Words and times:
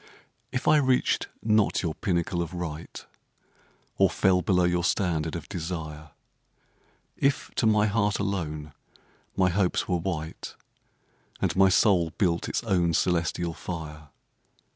If 0.51 0.67
I 0.67 0.77
reached 0.77 1.27
not 1.43 1.83
your 1.83 1.93
pinnacle 1.93 2.41
of 2.41 2.55
right, 2.55 3.05
Or 3.99 4.09
fell 4.09 4.41
below 4.41 4.63
your 4.63 4.83
standard 4.83 5.35
of 5.35 5.47
desire, 5.47 6.09
If 7.17 7.51
to 7.57 7.67
my 7.67 7.85
heart 7.85 8.17
alone 8.17 8.73
my 9.37 9.51
hopes 9.51 9.87
were 9.87 9.97
white. 9.97 10.55
And 11.39 11.55
my 11.55 11.69
soul 11.69 12.09
built 12.17 12.49
its 12.49 12.63
own 12.63 12.95
celestial 12.95 13.53
fire. 13.53 14.07